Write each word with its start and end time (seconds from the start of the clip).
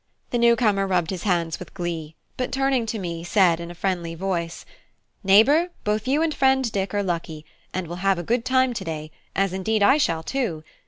The 0.31 0.39
newcomer 0.39 0.87
rubbed 0.87 1.11
his 1.11 1.25
hands 1.29 1.59
with 1.59 1.75
glee, 1.75 2.15
but 2.35 2.51
turning 2.51 2.87
to 2.87 2.97
me, 2.97 3.23
said 3.23 3.59
in 3.59 3.69
a 3.69 3.75
friendly 3.75 4.15
voice: 4.15 4.65
"Neighbour, 5.23 5.69
both 5.83 6.07
you 6.07 6.23
and 6.23 6.33
friend 6.33 6.71
Dick 6.71 6.91
are 6.95 7.03
lucky, 7.03 7.45
and 7.71 7.85
will 7.85 7.97
have 7.97 8.17
a 8.17 8.23
good 8.23 8.43
time 8.43 8.73
to 8.73 8.83
day, 8.83 9.11
as 9.35 9.53
indeed 9.53 9.83
I 9.83 9.99
shall 9.99 10.23
too. 10.23 10.63